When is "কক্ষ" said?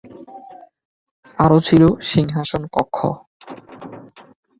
2.71-2.97